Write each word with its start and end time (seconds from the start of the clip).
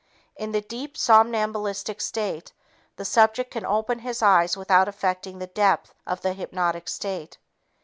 In 0.35 0.51
the 0.51 0.61
deep, 0.61 0.97
somnambulistic 0.97 2.01
state, 2.01 2.53
the 2.95 3.05
subject 3.05 3.51
can 3.51 3.63
open 3.67 3.99
his 3.99 4.23
eyes 4.23 4.57
without 4.57 4.87
affecting 4.87 5.37
the 5.37 5.45
depth 5.45 5.93
of 6.07 6.21
the 6.21 6.33
hypnotic 6.33 6.89
state. 6.89 7.37